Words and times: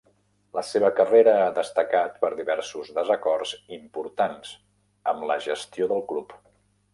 La 0.57 0.61
seva 0.67 0.87
carrera 0.99 1.35
ha 1.41 1.51
destacat 1.57 2.17
per 2.23 2.31
diversos 2.39 2.89
desacords 2.95 3.53
importants 3.79 4.55
amb 5.13 5.29
la 5.33 5.39
gestió 5.51 5.91
del 5.95 6.03
club. 6.15 6.35